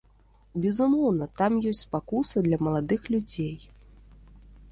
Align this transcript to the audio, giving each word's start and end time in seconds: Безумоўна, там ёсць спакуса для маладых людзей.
Безумоўна, 0.61 1.25
там 1.41 1.59
ёсць 1.73 1.83
спакуса 1.89 2.37
для 2.47 2.57
маладых 2.67 3.01
людзей. 3.17 3.55